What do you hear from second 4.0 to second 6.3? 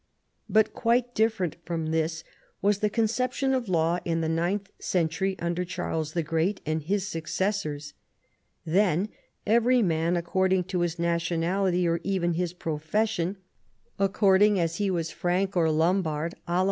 in the ninth century under Charles the